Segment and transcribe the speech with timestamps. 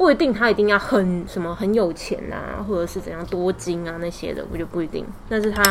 [0.00, 5.04] 不一定他一定要很什么很有钱啊，或者是怎样多金啊那些的，我觉得不一定。
[5.28, 5.62] 但是他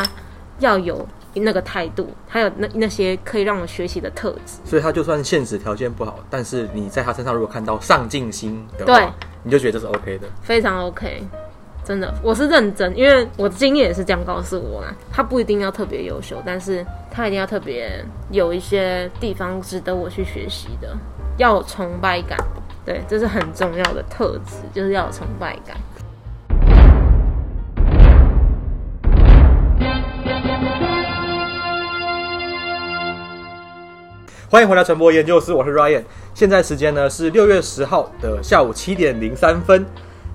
[0.60, 4.60] 要有那个态度，还有那那些可以让我学习的特质。
[4.64, 9.12] 所以他就算现实条件不好，但是你在他身上如果看到上进心的对话，
[9.42, 10.28] 你就觉得这是 OK 的。
[10.42, 11.24] 非常 OK，
[11.82, 14.94] 真的，我是认真，因为我的经验也是这样告诉我啦。
[15.10, 18.00] 他不一定要特别优秀，但是他一定要特别
[18.30, 20.96] 有一些地方值得我去学习的，
[21.36, 22.38] 要有崇拜感。
[22.84, 25.76] 对，这是很重要的特质，就是要有崇拜感。
[34.48, 36.02] 欢迎回来传播研究室，我是 Ryan。
[36.34, 39.86] 现在时间呢是六月十号的下午七点零三分。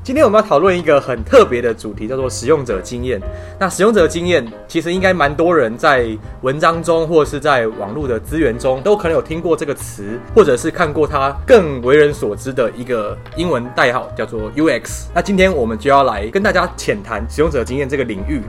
[0.05, 3.19] 今天我们要讨论一个很特别的主题，叫做使用者经验。
[3.59, 15.07] 那使用者经验其实应该蛮多人在文章中或者是在网络的资源中都可能有听过这个词，或者是看过它更为人所知的一个英文代号叫做 UX。
[15.11, 18.43] 那今天我们就要来跟大家浅谈使用者经验这个领域。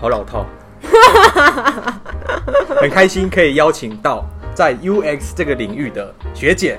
[0.00, 0.46] 好老套，
[2.80, 6.78] 很开心可以邀请到在 UX 这个领域的学姐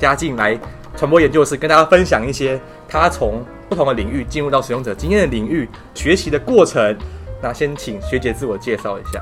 [0.00, 0.58] 嘉靖来
[0.96, 6.96] 传播研究室，跟大家分享一些他从不同的领域进入到使用者经验的领域学习的过程。
[7.42, 9.20] 那先请学姐自我介绍一下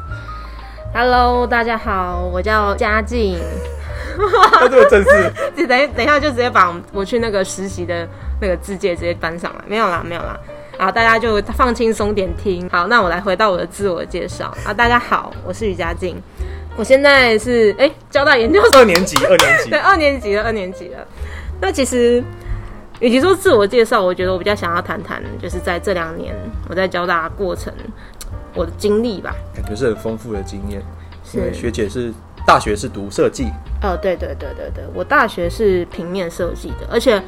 [0.92, 3.38] ，Hello，大家好，我叫嘉靖。
[4.60, 5.32] 要这么正式？
[5.56, 8.06] 就等一等一下就直接把我去那个实习的
[8.40, 10.38] 那个字界直接搬上来，没有啦，没有啦。
[10.78, 12.68] 好，大家就放轻松点听。
[12.68, 16.20] 好，那我来回到我的自我介绍啊，大家好，我是于嘉靖，
[16.76, 21.06] 我现在是哎交大研究所二年级，二年级 对，二年级了，二年级了。
[21.60, 22.22] 那其实，
[23.00, 26.34] 与其说自我介绍，我觉得我比较想要谈谈，就是在这两年
[26.68, 27.72] 我在交大过程
[28.54, 29.34] 我的经历吧。
[29.54, 30.82] 感觉是很丰富的经验。
[31.22, 32.12] 是因为学姐是
[32.46, 33.44] 大学是读设计，
[33.82, 37.22] 哦，对对对对对，我大学是平面设计的，而且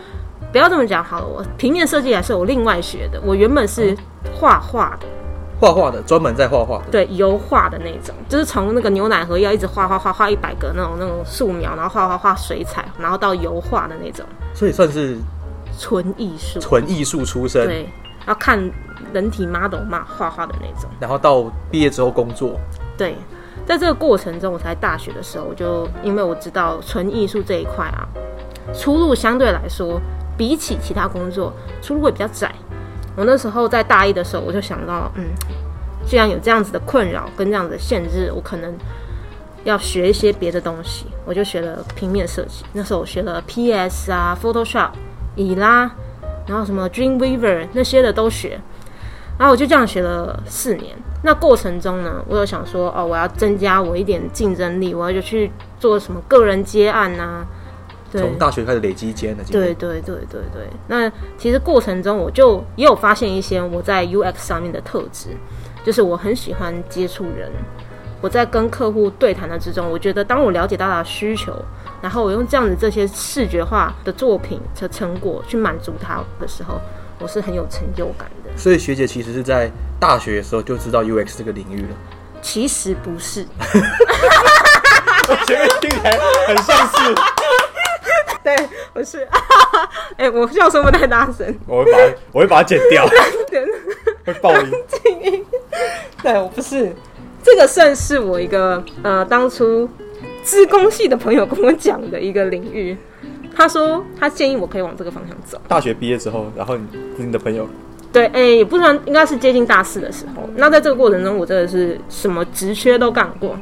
[0.51, 3.95] 不要这么讲好了，我平面设计还是我另外学的，我原本是
[4.35, 5.07] 画画的，
[5.63, 6.91] 画画的，专门在画画的。
[6.91, 15.17] 对，油画的那种，就是从那个牛奶盒要一直画画画画一百个那种那种素描，然后画画画水彩，然后到油画的那种所以算是
[15.79, 17.65] 纯艺术，纯艺术出身。
[17.69, 17.89] 对，
[18.27, 18.59] 要看
[19.13, 20.91] 人体 model 嘛画画的那种。
[20.99, 22.59] 然后到毕业之后工作，
[22.99, 23.15] 对，
[23.65, 28.03] 在这个过程中，我才大学的时候，我就因为我知道纯艺术这一块啊，
[28.75, 30.01] 出路相对来说，
[30.37, 32.53] 比起其他工作，出路会比较窄。
[33.17, 35.25] 我那时候在大一的时候，我就想到，嗯，
[36.07, 38.75] 既然有这样子的困扰跟这样子的限制，我可能
[39.65, 42.65] 要学一些别的东西，我就学了平面设计。
[42.73, 44.91] 那时候我学了 PS 啊、Photoshop、
[45.37, 45.91] 以拉，
[46.47, 48.61] 然后什么 Dreamweaver 那些的都学。
[49.39, 50.95] 然后我就这样学了四年。
[51.25, 57.62] 那过程中呢，我有想说，哦，我要增加我一点竞争力，我要就去做什么个人接案呐、对
[58.21, 59.75] 从大学开始累积间的经验。
[59.75, 60.69] 对对对对对。
[60.87, 65.29] 那其实过程中，我就也有发现一些我在 UX 上面的特质，
[65.85, 67.51] 就是我很喜欢接触人。
[68.21, 71.53] 我在跟客户对谈的之中，我觉得当我了解到他的需求，
[72.01, 76.81] 然后我用这样子这些视觉化的作品的成果去满足他的时候，
[77.19, 78.51] 我是很有成就感的。
[78.57, 79.69] 所以学姐其实是在
[79.99, 81.89] 大学的时候就知道 UX 这个领域了。
[82.41, 83.45] 其实不是，
[85.45, 87.52] 前面听起来很像是，对，
[89.03, 89.27] 不是。
[90.17, 93.05] 哎、我笑声不太大声，我会把它我会把它剪掉，
[94.25, 94.71] 会爆音。
[96.23, 96.93] 对我不是。
[97.43, 99.89] 这个算是我一个呃，当初
[100.45, 102.97] 资工系的朋友跟我讲的一个领域。
[103.55, 105.61] 他说他建议我可以往这个方向走。
[105.67, 106.87] 大学毕业之后，然后你
[107.17, 107.69] 你的朋友
[108.13, 110.49] 对，哎、也不算，应该是接近大四的时候。
[110.55, 113.59] 那在这个过程中，我真的是什么职缺都干过，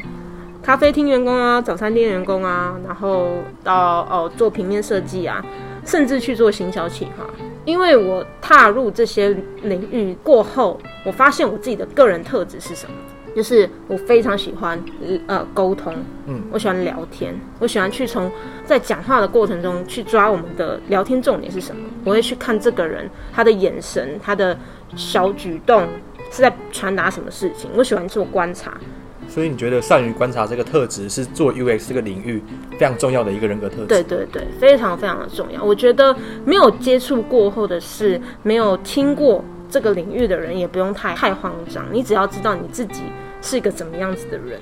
[0.63, 5.45] 咖啡厅员工啊，早餐店员工啊，然后到哦做平面设计啊，
[5.85, 7.25] 甚至去做行销企划。
[7.65, 12.95] 因为我踏入这些领域过后，我发现我自己的个人特质是什么，
[13.35, 14.83] 就是我非常喜欢
[15.27, 15.95] 呃沟通，
[16.27, 18.31] 嗯，我喜欢聊天，我喜欢去从
[18.65, 24.57] 在讲话的过程中去抓我们的聊天重点是什么，我会去看这个人他的眼神，他的
[24.97, 25.87] 小举动
[26.31, 28.73] 是在传达什么事情，我喜欢做观察，
[29.31, 32.43] 所以你觉得善于观察这个特质是做 UX 这个领域
[32.73, 33.87] 非常重要的一个人格特质？
[33.87, 35.63] 对对对，非常非常的重要。
[35.63, 41.87] 我觉得没有接触过，或者是没有听过这个领域的人，也不用太太慌张。
[41.93, 43.03] 你只要知道你自己
[43.41, 44.61] 是一个怎么样子的人，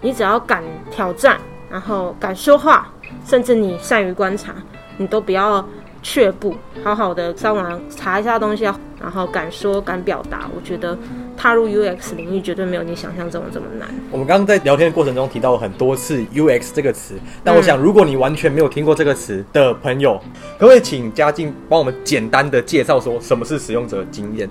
[0.00, 2.92] 你只要敢挑战，然后敢说话，
[3.26, 4.54] 甚至你善于观察，
[4.96, 5.66] 你都不要
[6.02, 6.54] 却步，
[6.84, 10.48] 好好的上网查一下东西啊，然后敢说敢表达。
[10.54, 10.96] 我觉得
[11.36, 13.88] 踏入 UX 领域绝对没有你想象中的这么难。
[14.10, 20.20] 我们刚刚在聊天的过程中提到了很多次 UX 这个词，但我想如果你完全没有听过这个词的朋友，
[20.58, 24.48] 可不可以请嘉靖帮我们简单的介绍说什么是使用者经验？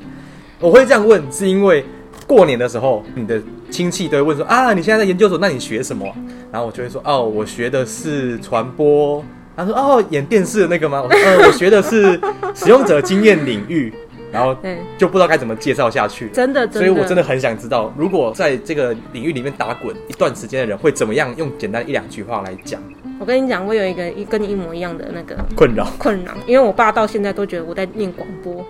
[0.60, 1.86] 我会这样问，是因为
[2.26, 6.06] 过年的时候，你的亲戚都会问说啊，你现在在研究所，那你学什么？
[6.52, 9.24] 然后我就会说哦，我学的是传播。
[9.58, 12.20] 他说：“哦，演电视的那个吗？”我说：“呃，我学的是
[12.54, 13.92] 使用者经验领域，
[14.32, 14.56] 然后
[15.00, 16.30] 就不知道该怎么介绍下去。
[16.30, 22.80] 真的，所以我真的很想知道，如果在这个领域里面打滚一段时间的人，会怎么样用简单一两句话来讲？
[23.20, 28.64] 我跟你讲，我有一个一跟你一模一样的那个困扰，困扰，因为我爸到现在都觉得我在念广播。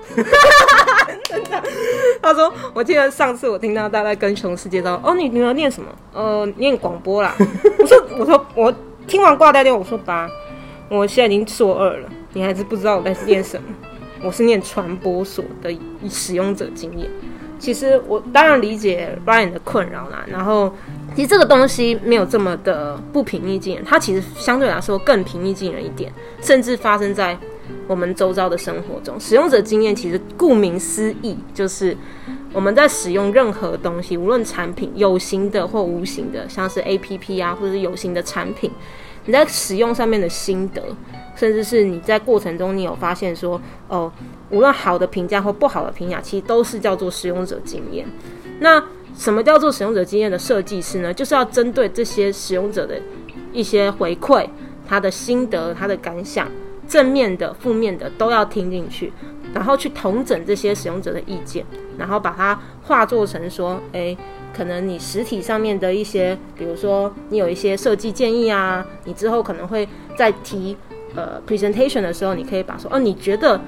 [1.25, 1.61] 真的，
[2.21, 5.89] 他说，我记得上次我听到他在跟同事介绍，哦，你女儿念什么？
[6.13, 7.35] 呃，念广播啦。
[7.77, 8.73] 我说，我说，我
[9.05, 10.29] 听完挂掉电话，我说爸。
[10.89, 13.67] 我现在已经硕二了，你还是不知道我在念什么？
[14.23, 15.71] 我是念传播所的
[16.09, 17.09] 使用者经验。
[17.59, 20.23] 其实我当然理解 Ryan 的困扰啦。
[20.27, 20.73] 然后，
[21.15, 26.11] 其实这个东西没有这么的不平易近人，它其实相对来说更平易近人一点，
[26.41, 27.37] 甚至发生在
[27.87, 29.19] 我们周遭的生活中。
[29.19, 31.97] 使用者经验其实顾名思义，就是
[32.53, 38.71] 我们在使用任何东西，无论产品有形的或无形的，像是 APP 啊，或者是有形的产品。
[39.27, 40.81] 你在使用上面的心得，
[41.35, 44.11] 甚至是你在过程中你有发现说，哦，
[44.49, 48.07] 无论好的评价或不好的评价，其实都是叫做使用者经验。
[48.59, 48.81] 那
[49.15, 51.13] 什么叫做使用者经验的设计师呢？
[51.13, 52.99] 就是要针对这些使用者的
[53.51, 54.47] 一些回馈，
[54.87, 56.47] 他的心得、他的感想，
[56.87, 59.11] 正面的、负面的都要听进去，
[59.53, 61.65] 然后去统整这些使用者的意见，
[61.97, 64.17] 然后把它化作成说，诶。
[64.55, 70.75] 可能你实体上面的一些，比如说你有一些设计建议啊，你之后可能会在提
[71.15, 73.59] 呃 presentation 的时候，你可以把说，哦，你觉得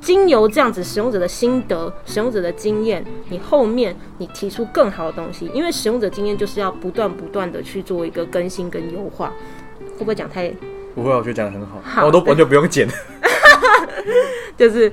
[0.00, 9.32] 经由这样子使用者的心得、使用者的经验，你后面你提出更好的东西，因为使用者经验就是要不断不断的去做一个更新跟优化，
[9.92, 10.52] 会不会讲太？
[10.94, 12.88] 不会，我觉得讲的很好，我都完全不用剪，
[14.58, 14.90] 就是。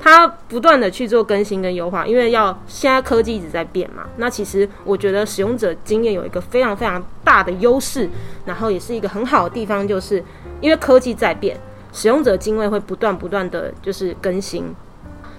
[0.00, 4.04] 它不断的去做更新跟优化，因为要现在科技一直在变嘛。
[4.16, 8.08] 那其实我觉得使用者经验有一个非常非常大的优势，
[8.44, 10.22] 然后也是一个很好的地方，就是
[10.60, 11.58] 因为科技在变，
[11.92, 14.74] 使用者经验会不断不断的就是更新，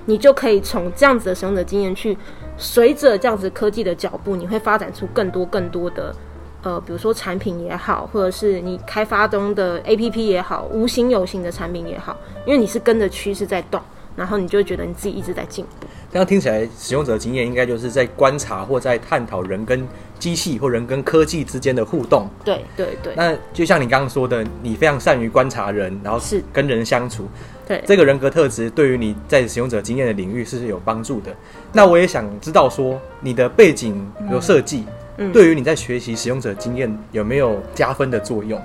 [0.05, 2.17] 你就可以从这样子的使用者经验去
[2.57, 6.13] 随着这样子科技的脚步，你会发展出更多更多的
[6.61, 13.81] 呃，比如说产品也好，或者是你开发中的 APP 也好，无形有形的产品也好，因为你是跟着趋势在动。
[14.19, 15.87] 然后你就会觉得你自己一直在进步。
[16.11, 19.87] 这样听起来，使用者经验应该就是在观察或在探讨人跟
[20.19, 22.27] 机器或人跟科技之间的互动。
[22.43, 23.13] 对对对。
[23.15, 27.29] 那就像你刚刚说的，你非常善于观察人，然后是跟人相处。
[27.65, 27.81] 对。
[27.87, 31.33] 这个人格特质对于你在使用者经验的领域是有帮助的。
[31.71, 34.83] 那我也想知道说，你的背景有设计，
[35.31, 38.61] 对于你在学习使用者经验有没有加分的作用？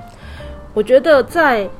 [0.72, 1.70] 我觉得在。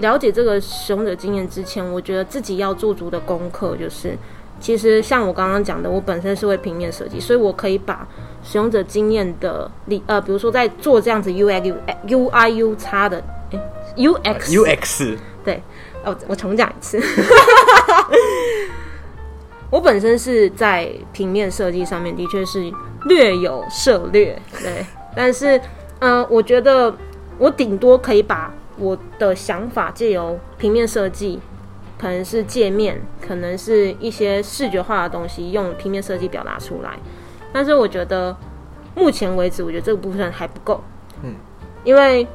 [0.00, 4.16] 了解这个使用者经验之前，我觉得自己要做足的功课就是，
[4.60, 8.06] 其实像我刚刚讲的，我本身是会平面设计，所以我可以把
[8.44, 11.74] 使用者经验的理呃，比如说在做这样子 U X
[12.06, 13.20] U I U 叉的
[13.96, 15.60] U X U X 对，
[16.04, 17.00] 哦，我重讲一次，
[19.70, 22.72] 我本身是在平面设计上面的确是
[23.06, 24.86] 略有涉略，对，
[25.16, 25.60] 但是
[25.98, 26.94] 嗯，我觉得
[27.36, 28.54] 我顶多可以把。
[28.78, 31.40] 我的想法借由平面设计，
[31.98, 36.98] 可能是界面，可能是一些视觉化的东西，用平面设计表达出来。
[37.52, 38.36] 但是我觉得
[38.94, 40.80] 目前为止，我觉得这个部分还不够。
[41.22, 41.34] 嗯，
[41.84, 42.26] 因为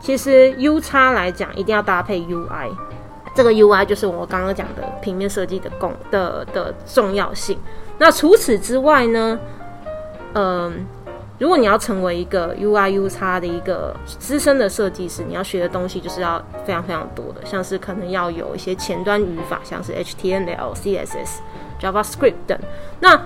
[0.00, 2.70] 其实 U 叉来讲，一定要搭配 UI。
[3.34, 7.58] 这个 UI 就是我刚刚讲的平面设计的功的的重要性。
[7.98, 9.38] 那除此之外呢？
[10.34, 10.86] 嗯。
[11.38, 21.38] 如果你要成为一个 UI U 叉的一个资深的设计师，你要学的东西就是要非常非常多的，像是可能要有一些前端语法，像是 HTML、CSS、
[21.80, 22.58] JavaScript 等。
[23.00, 23.22] 那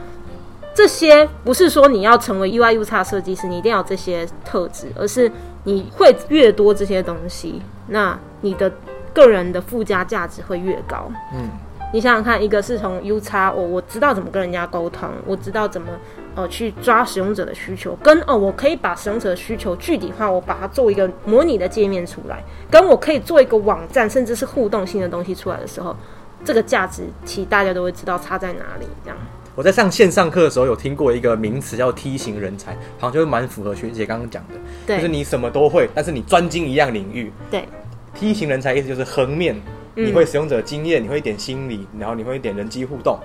[0.74, 5.30] 这些不是说你要成为 UI U 叉设计师，你一定要这些特质，而是
[5.64, 8.70] 你会越多这些东西，那你的
[9.14, 11.10] 个人的附加价值会越高。
[11.34, 11.48] 嗯，
[11.92, 15.88] 你想想看，一个是从 U 叉，我我知道怎么跟人家沟通，我知道怎么。
[16.34, 25.94] 呃，去抓使用者的需求，跟哦，我可以把使用者的需求具体化，我把它做一个模拟的界面出来，跟我可以做一个网站，甚至是互动性的东西出来的时候，
[26.42, 28.86] 这个价值其实大家都会知道差在哪里。
[29.04, 29.18] 这样，
[29.54, 34.54] 我在上线上课的时候有听过一个名词叫梯形人才，好像就是蛮符合学姐刚刚讲的，
[34.86, 37.30] 对，就是你什么都会，但是你专精一样领域。
[37.50, 37.68] 对，
[38.14, 39.62] 梯形人才意思就是横面嗯
[39.94, 43.18] 你会使用者经验，你会一点心理，然后你会一点人机互动。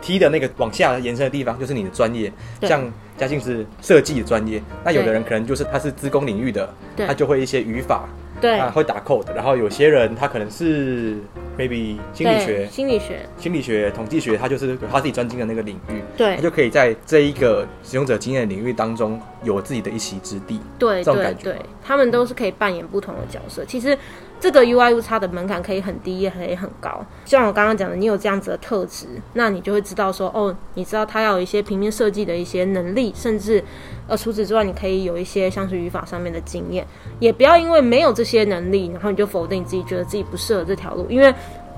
[0.00, 8.08] T 的那个往下延伸的地方就是你的专业，像嘉庆是设计的专业，那有的人可能就是他是资工领域的，他就会一些语法，
[8.40, 8.58] 对。
[8.58, 11.18] 啊会打 code，然后有些人他可能是
[11.56, 16.34] maybe 心理对学、心理学，心理学、统计学，他就是有他自己专精的那个领域，对。
[16.34, 20.58] 他就可以在这一个使用者经验领域当中有自己的一席之地。
[20.80, 21.44] 对对这种感觉。
[21.44, 23.64] 对，他们都是可以扮演不同的角色。
[23.64, 23.96] 其实
[24.42, 27.06] 这个 UI U 叉的门槛可以很低，也可以很高。
[27.24, 33.62] 像我刚刚讲的，你有这样子的特质，那你就会知道说，哦，你知道他要有一些平面设计的一些能力，甚至
[34.08, 36.84] 呃除此之外，你可以有一些像是语法上面的经验。
[37.20, 41.32] 也不要因为没有这些能力，然后你就否定自己，觉得自己不适合这条路，因为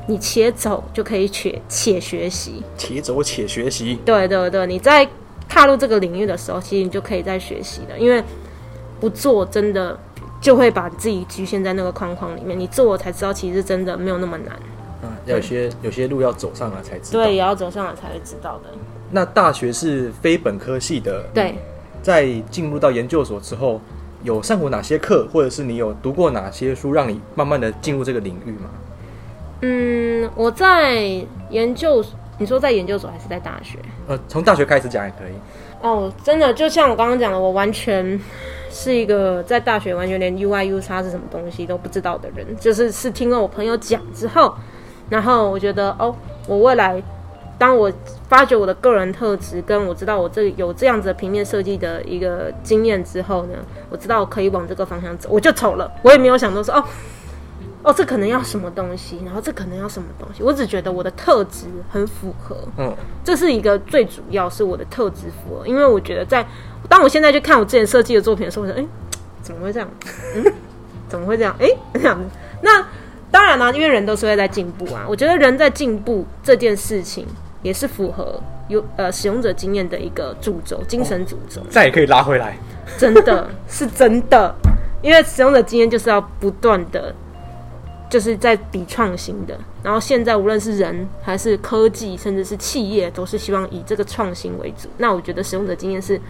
[0.09, 2.63] 你且走就可以且且学习。
[2.79, 5.07] 且走且学习，对对对，你在
[5.47, 8.25] 踏入这个领域的时候，其实你就可以在学习的，因为
[8.99, 9.99] 不做真的
[10.45, 14.55] 就会把自己局限在那个框框里面，你做了才知道，其实真的没有那么难。
[15.03, 17.25] 嗯，要有些有些路要走上来才知道。
[17.25, 18.69] 对，也要走上来才会知道的。
[19.11, 21.55] 那大学是非本科系的，对，
[22.03, 23.81] 在进入到研究所之后，
[24.23, 28.69] 有上过哪些课，或者是你有读过哪些书，让你慢慢的进入这个领域吗？
[29.63, 31.01] 嗯，我在
[31.49, 32.05] 研究，
[32.37, 33.79] 你说在研究所还是在大学？
[34.09, 35.33] 呃，从大学开始讲也可以。
[35.81, 38.21] 哦，真的就像我刚刚讲的，我完全
[38.75, 44.53] 是一个在大学完全连 U I U X 是什么东西都不知道的人，就是是听了我朋友讲之后，
[45.09, 46.13] 然后我觉得哦，
[46.49, 47.01] 我未来
[47.57, 47.91] 当我
[48.29, 53.59] 发掘我的个人特质，跟我知道我这有这样子平面设计的一个经验之后呢，
[53.91, 56.85] 我知道我可以往这个方向走，我就走了，我也没有想到说哦。
[57.85, 62.91] 哦，这可能要什么东西，然后这可能要什么东西，我只觉得我的特质很符合，嗯，
[63.23, 66.45] 这是一个最主要是我的特质符合，因为我觉得在
[66.89, 68.87] 当我现在去看我之前设计的作品的时候，我想，哎、
[69.43, 69.89] 怎么会这样？
[70.35, 70.53] 嗯，
[71.11, 71.55] 怎么会这样？
[71.61, 72.25] 哎、这样子。
[72.63, 72.83] 那
[73.31, 75.05] 当然啦、因为人都是会在进步啊。
[75.07, 77.27] 我觉得人在进步这件事情
[77.61, 82.57] 也是符合有呃使用者经验的一个主轴，精神主轴，再也可以拉回来。
[82.97, 84.55] 真的 是真的，
[85.03, 87.15] 因为使用者经验就是要不断的。
[88.15, 94.89] 就是在比创新的，然后现在无论是人还是科技，甚至是企业，都是希望以这个创新为主。
[94.99, 96.21] 那我觉得使用者经验是，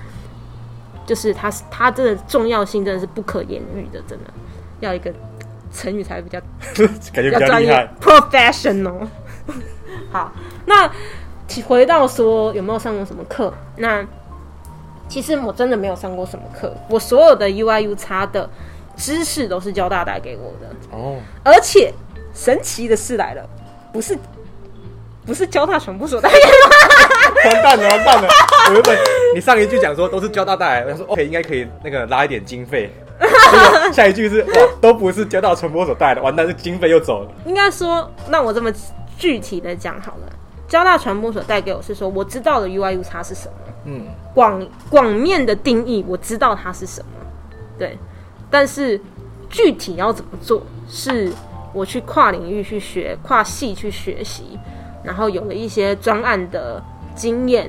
[1.05, 4.33] 就是它是它真的重要性真的是不可言喻的，真的
[4.81, 5.13] 要一个
[5.75, 6.41] 成语才会比较
[7.13, 7.91] 感觉比比较专业。
[8.01, 9.07] ，professional。
[10.11, 10.33] 好，
[10.65, 10.91] 那
[11.67, 13.53] 回到说有没有上过什么课？
[13.77, 14.03] 那
[15.07, 18.49] 其实我真的没有上过什么课，我所有的 UI U 差的
[18.97, 20.97] 知识都是交大带给我的。
[20.97, 21.93] 哦，而且
[22.35, 23.49] 神奇的事来了，
[23.93, 24.19] 不是
[25.27, 28.29] 不是交大传播所带给完蛋了，完蛋了！
[28.69, 28.99] 我原本
[29.35, 32.93] 你上一句讲说都是交大带来，我说 OK 应该可以那个拉一点经费，
[33.93, 37.31] 下一句是哇都不是交大传播所带的，完蛋，这经费又走了。
[37.47, 38.73] 应该说，那我这么
[39.19, 40.33] 具体的讲好了。
[40.67, 47.09] 交大传播所带给我是说，我知道的 UI U 叉是什么，嗯，广广面的定义我知道它是什么，
[47.79, 47.99] 对，
[48.55, 49.01] 但是
[49.51, 51.33] 具体要怎么做，是
[51.73, 54.57] 我去跨领域去学、跨系去学习，
[55.03, 56.81] 然后有了一些专案的
[57.17, 57.69] 经验，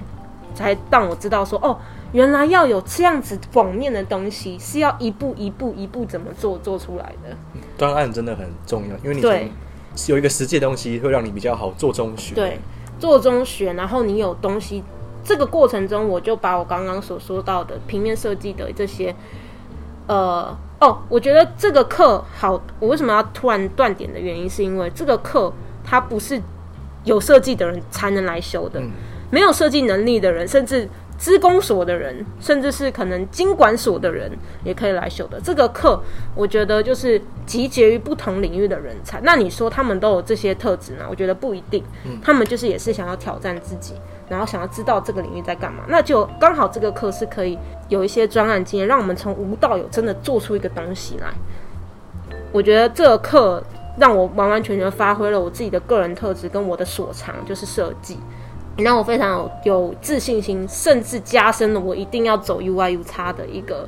[0.53, 1.75] 才让我知道说，哦，
[2.11, 7.35] 原来要有这样子广面的东西，是要一步一步一步怎么做做出来的。
[7.79, 9.51] 专案真的很重要，因为你对
[10.05, 12.35] 有一个实际的东西会让你比较好做中学。
[12.35, 12.59] 对，
[12.99, 14.83] 做中学，然后你有东西，
[15.23, 19.15] 这个过程中，我就把我刚刚所说到的平面设计的这些，
[20.07, 25.51] 呃，哦，我觉得这个课好，我为什么要突然断点的原因，是因为这个课
[25.83, 26.41] 它不是
[27.05, 28.81] 有设计的人才能来修的，
[29.31, 30.87] 没有设计能力的人，甚至
[31.17, 34.31] 资工所的人，甚至是可能经管所的人
[34.63, 35.39] 也可以来修的。
[35.41, 35.99] 这个课，
[36.35, 39.21] 我觉得就是集结于不同领域的人才。
[39.21, 41.05] 那你说他们都有这些特质吗？
[41.09, 41.83] 我觉得不一定，
[42.21, 43.93] 他们就是也是想要挑战自己，
[44.27, 45.83] 然后想要知道这个领域在干嘛。
[45.87, 47.57] 那就刚好这个课是可以
[47.87, 51.33] 有一些专案经验，让我们从无到有，真的做出一个东西来。
[52.51, 53.63] 我觉得这个课
[53.97, 58.19] 让我完完全全发挥了我自己的个人特质跟我的所长，就是设计。
[58.83, 63.87] 让我非常有有自信心，甚至加深了我一定要走 UI U 叉的一个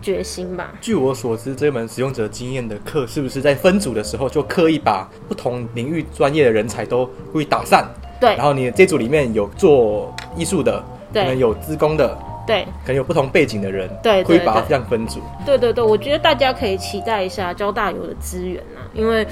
[0.00, 0.72] 决心吧。
[0.80, 7.84] 据我所知，这门使用者经验的课是不是在分组的时候就刻意把不同领域专业的人才都故意打散？
[8.20, 10.82] 对然后你这组里面有做艺术的，
[11.12, 15.20] 对可能有资工的，对可能有不同背景的人，对对故意把它对这样分组。
[15.44, 19.26] 对对对，我觉得大家可以期待一下交大有的资源啊，因为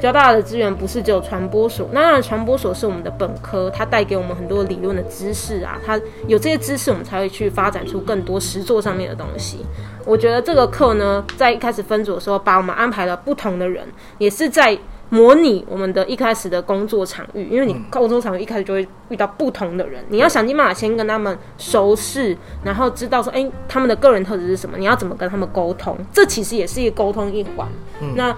[0.00, 9.58] 交大的资源不是只有传播所，那当然传播所是我们的本科，它带给我们很多理论的知识啊，它有这些知识，我们才会去发展出更多实作上面的东西。
[10.04, 13.84] 我觉得这个课呢，在一开始分组的时候，把我们安排了不同的人，
[14.18, 14.78] 也是在
[15.10, 27.66] 模拟我们的一开始的工作场域，因为你工作场域一开始就会遇到不同的人，你要想尽办法先跟他们熟识，然后知道说，哎、他们的个人特质是什么，你要怎么跟他们沟通，这其实也是一个沟通一环。
[28.00, 28.34] 嗯那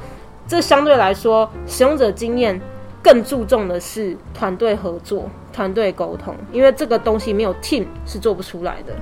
[0.50, 2.60] 这相对来说，使用者经验
[3.00, 8.92] 更注重的是团队合作、团队沟通，因为这个东西没有 team 是做不出来的。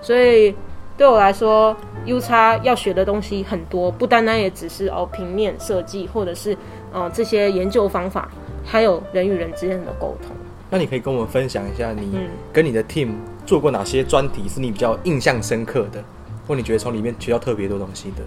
[0.00, 0.56] 所以
[0.96, 1.76] 对我来说
[2.06, 6.56] ，U 叉要学的东西很多，不单单也只是哦平面设计，或者是
[6.94, 8.30] 呃这些研究方法，
[8.64, 10.34] 还有人与人之间的沟通。
[10.70, 13.10] 那你可以跟我们分享一下，你嗯跟你的 team
[13.44, 16.02] 做过哪些专题是你比较印象深刻的，
[16.48, 18.22] 或你觉得从里面学到特别多东西的？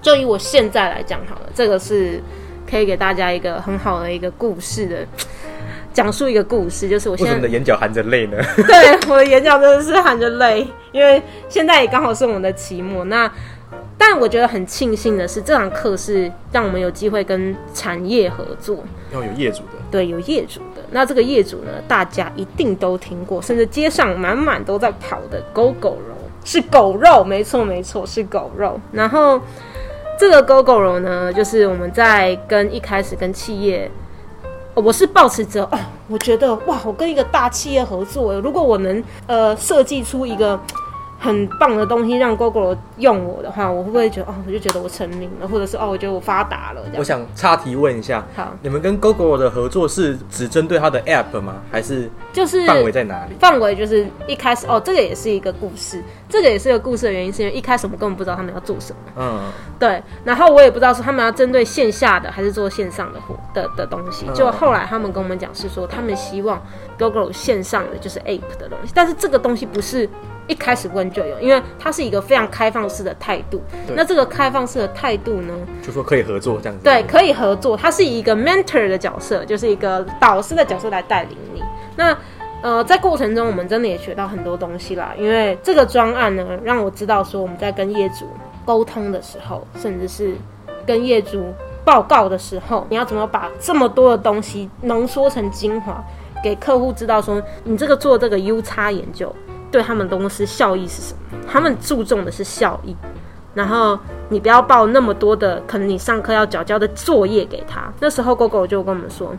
[0.00, 2.20] 就以我现在来讲好了，这个是
[2.68, 5.06] 可以给大家一个很好的一个故事的。
[5.92, 8.36] 讲述一个故事，就是我现在你的眼角含着泪呢？
[8.56, 13.04] 对我的眼角真的是含着泪，因为现在也刚好是我们的期末。
[13.06, 13.28] 那
[13.98, 20.82] 但我觉得很庆幸的是，这堂课是让我们有机会跟产业合作，要有业主的，对，有业主的。
[20.92, 26.14] 那这个业主呢，大家一定都听过，甚至街上满满都在跑的狗狗肉，
[26.44, 28.80] 是狗肉，没错没错，是狗肉。
[28.92, 29.40] 然后
[30.20, 33.90] 这个 GoGo 绒呢，就是我们在跟一开始跟企业。
[34.74, 40.60] 我是抱持着哦，我觉得哇，我跟一个大企业合作，如果我能呃设计出一个
[41.22, 46.80] 很棒的东西让 Google 用我的话，我会不会觉得哦，我就觉得我成名了，或者是哦，我觉得我发达了。
[46.96, 51.56] 我想插题问一下，好，你们跟 Google 的合作是只针对它的 App 吗？
[51.70, 53.34] 还是就是范围在哪里？
[53.38, 59.40] 范围就是一开始哦，这个也是一个故事，这个也是一个故事的原因，是因为一开始我们根本不知道他们要做什么，嗯，
[59.78, 66.58] 对，然后我也不知道是他们要针对线下的还是做线上的活的的东西，嗯就后来他们跟我们讲是说，他们希望
[66.98, 70.08] Google 线上的就是 App 的东西，但是这个东西不是。
[70.50, 73.62] 一开始问就有，因为它是一个非常开放式的态度。
[73.94, 76.82] 那这个开放式的态度呢，就说可以合作这样子。
[76.82, 77.76] 对，可以合作。
[77.76, 81.62] 他是以一个 mentor 的角色，就是一个导师的角色来带领你。
[81.94, 82.16] 那
[82.62, 85.14] 呃，在过程中，我们真的也学到很多东西啦。
[85.16, 88.26] 因为这个专案呢，让我知道说我们在跟业主
[88.66, 90.34] 沟通的时候，甚至是
[90.84, 91.46] 跟业主
[91.84, 96.04] 报告的时候，你要怎么把这么多的东西浓缩成精华，
[96.42, 99.34] 给客户知道说，你这个做这个 U 叉研究
[99.70, 101.38] 对他们公司效益是什么？
[101.48, 102.94] 他们注重的是效益。
[103.52, 107.92] 然后你不要报那么多的，可能你上课要缴交的作业给他。
[107.98, 109.34] 那时候 GoGo 就跟我们说，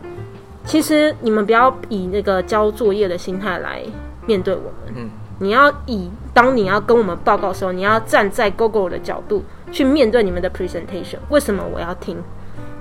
[0.66, 3.82] 其实你们不要以那个交作业的心态来
[4.26, 9.42] 面对我们，嗯你要以当你要跟我们报告的时候，你要站在 GoGo 的角度
[9.72, 11.16] 去面对你们的 presentation。
[11.30, 12.22] 为什么我要听？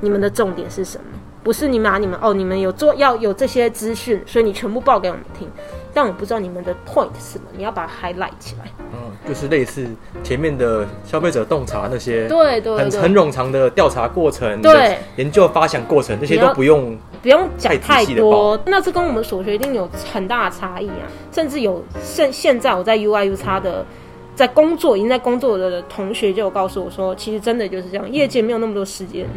[0.02, 1.06] 你们的重点是什么？
[1.44, 5.48] 不是你们啊你们哦，你们有做要有这些资讯，所以你全部报给我们听。
[5.94, 8.66] 但我不知道你们的 point 是什么，你要把它 highlight 起来。
[8.94, 9.88] 嗯，就是类似
[10.24, 16.98] 前面的消费者洞察那些，对对對，很很冗长的调查过程，对，研究发想过程，这些都不用。
[17.22, 23.86] 不用讲太多，那这跟我们所学一定有很大的差异啊，甚至有现现在我在 UI U 叉的
[24.34, 29.28] 在工作已经在工作的同学就有告诉我说，其实真的就是这样，业界没有那么多时间，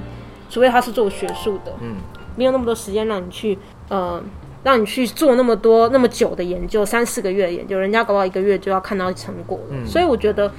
[0.48, 1.96] 除非他是做学术的，嗯，
[2.36, 3.58] 没有那么多时间让你去
[3.90, 4.18] 呃。
[4.64, 9.76] 让你去做那么多那么久的研究，三四个月的研究，人家搞不好一个月就要看到成果了。
[9.76, 10.50] 嗯所以我觉得，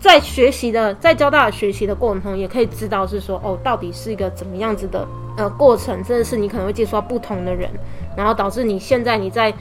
[0.00, 7.70] 在学习的在交大学习的过程中，也可以知道是说，哦，到底是一个怎么样子的呃过程，真的是你可能会接触到不同的人，
[8.16, 9.52] 然后导致你现在你在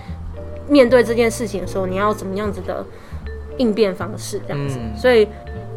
[0.68, 2.86] 面对这件事情的时候，你要怎么样子的
[3.58, 4.78] 应变方式这样子。
[4.82, 5.28] 嗯所以，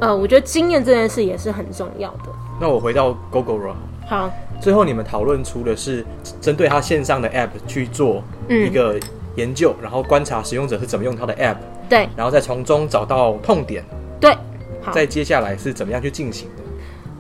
[0.01, 2.31] 呃，我觉得经验这件事也是很重要的。
[2.61, 3.59] 那我回到 GoGo
[4.07, 6.05] 好，最后你们讨论出的是
[6.41, 9.01] 针对它线上的 App 去做一嗯，个
[9.35, 11.57] 研究，然后观察使用者是怎么用它的 App，
[11.89, 13.83] 对然后再从中找到痛点，
[14.21, 14.37] 对，
[14.83, 14.93] 好。
[14.93, 16.63] 再接下来是怎么样去进行的。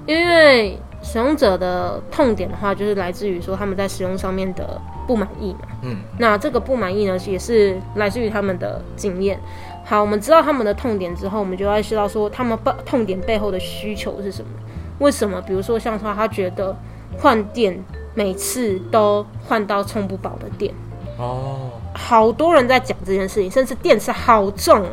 [0.07, 5.61] 因为使用者的痛点的话，就是来自于说他们在使用上面的不满意嘛。
[5.83, 9.40] 嗯，那这个不满意呢，也是来自于他们的经验。
[9.87, 14.51] 好，我们知道他们的痛点之后，我们就要知道说他们背痛点背后的需求是什么。
[14.98, 15.40] 为什么？
[15.42, 16.76] 比如说像他，他觉得
[17.18, 17.83] 换电
[18.14, 20.72] 每次都换到充不饱的电，
[21.18, 24.88] 哦，好多人在讲这件事情，甚至电池好重哦，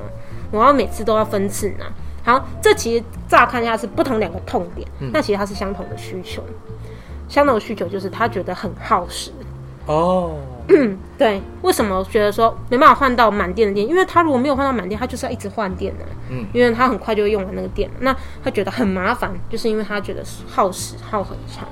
[0.51, 1.85] 我要每次都要分次拿。
[2.23, 6.43] 好，这其实乍看一下是不同两个痛点，但其实它是相同的需求。
[7.27, 9.31] 相同的需求就是他觉得很耗时。
[9.85, 10.35] 哦，
[11.17, 13.87] 对，为什么我觉得说没办法换到满电的电？
[13.87, 16.05] 因为他如果没有换到满电，他就是要一直换电的。
[16.29, 21.67] 嗯，因为他很快就会用完那个电，那他觉得很麻烦，就是因为他觉得耗时耗很长。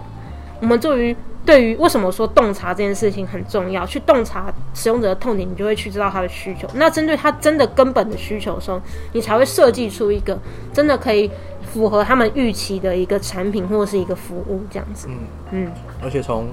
[0.61, 6.67] 我们对于对于为什么说洞察这件事情很重要，去洞察使用者的痛点，你就会去知道他的需求。
[6.73, 8.81] 那针对他真的根本的需求的时候，
[9.13, 10.37] 你才会设计出一个
[10.73, 11.31] 真的可以
[11.71, 15.07] 符合他们预期的一个产品或者是一个服务这样子。
[15.09, 15.15] 嗯
[15.51, 15.71] 嗯，
[16.03, 16.49] 而且从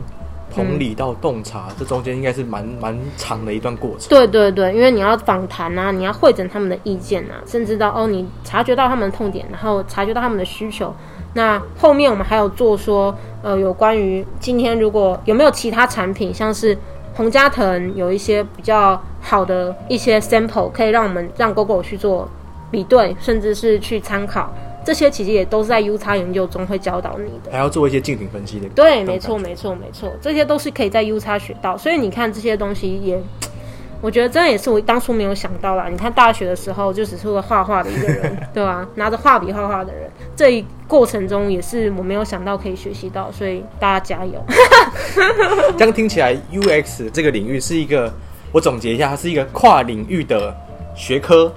[0.55, 4.09] 同理到洞察，这中间应该是蛮蛮长的一段过程。
[4.09, 10.95] 对对对，因为你要访谈啊，你要会诊他们的意见啊，甚至到哦，你察觉到他们的痛点，然后察觉到他们的需求。
[11.35, 16.77] 那后面我们还有做说，呃，有关于今天如果有没有其他产品，像是
[17.15, 22.27] 洪家腾有一些比较好的一些 sample，可以让我们让 GoGo 去做
[22.71, 24.51] 比对，甚至是去参考。
[24.87, 27.51] 这些其实也都是在 U 叉研究中会教导你的。
[27.51, 28.68] 还要做一些竞品分析的。
[28.68, 31.77] 对，没错，没错，没错，这些都是可以在 U 叉学到。
[31.77, 33.20] 所以你看这些东西也。
[34.03, 35.88] 我觉得真的也是我当初没有想到啦。
[35.88, 38.87] 你看大学的时候就只是个画画的一个人， 对吧？
[38.94, 44.35] 拿着画笔画画的人，这一过程中也是我没有想到可以学习到，所以大家加油。
[45.79, 48.12] 这样听起来，UX 这个领域是一个，
[48.53, 50.55] 我总结一下，它是一个跨领域的
[50.94, 51.51] 学科，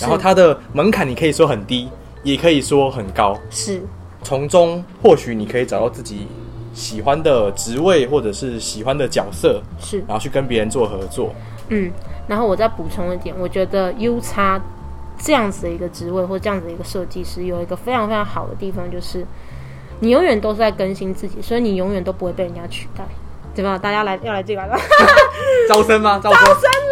[0.00, 1.88] 然后它的门槛你可以说很低，
[2.22, 3.82] 也可以说很高，是
[4.22, 6.26] 从中或许你可以找到自己
[6.74, 11.32] 喜欢的职位或者是喜欢的角色，是，然后去跟别人做合作。
[11.68, 11.90] 嗯，
[12.28, 14.60] 然后我再补充一点，我觉得 U 叉
[15.18, 19.24] 这样子的一个职位或这样子的一个设计师，有一个非常非常好的地方，就是
[20.00, 23.04] 你永远都是在更新自己，所以你永远都不会被人家取代，
[23.54, 23.78] 对吧？
[23.78, 24.62] 大家来要来这个
[25.68, 26.20] 招生吗？
[26.22, 26.44] 招生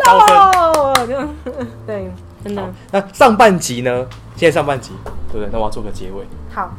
[0.07, 0.95] 喽！
[1.87, 2.11] 对，
[2.45, 2.75] 真的。
[2.91, 4.07] 那上半集呢？
[4.37, 4.93] 现在上半集，
[5.33, 5.49] 对不对？
[5.53, 6.25] 那我要做个结尾。
[6.51, 6.73] 好，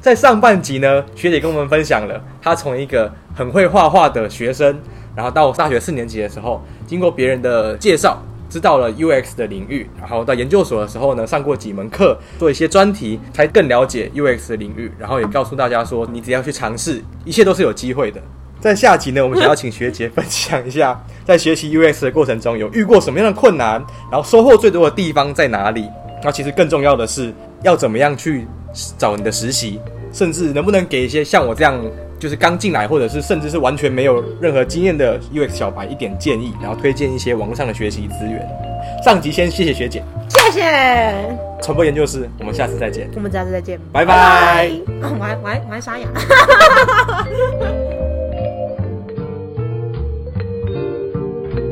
[0.00, 4.80] 在上半集呢，学姐跟我们分享了她从一个很会画画的学生。
[5.14, 9.88] 然后到大学四年级的时候，经过别人的介绍，知道了 UX 的领域。
[10.00, 14.90] 然后到研究所的时候呢，上过几门课，做一些专题，才更了解 UX 的领域。
[14.98, 18.20] 然后也告诉大家说，你只要去尝试，一切都是有机会的。
[18.64, 23.72] 在下集呢，我们想要请学姐分享一下，在学习 UX 的过程中，有遇过什么样的困难，
[24.10, 25.86] 然后收获最多的地方在哪里？
[26.22, 27.30] 那其实更重要的是，
[27.62, 28.46] 要怎么样去
[28.96, 29.78] 找你的实习，
[30.14, 31.78] 甚至能不能给一些像我这样。
[32.18, 38.48] 就是刚进来，或者是甚至是完全没有任何经验的 UX 小白一点建议，然后推荐一些网络上的学习资源。
[39.04, 41.12] 上集先谢谢学姐，谢谢
[41.60, 44.70] 传播研究室，我们下次再见，我们下次再见，拜拜。
[45.02, 46.08] 我还我还我还沙哑。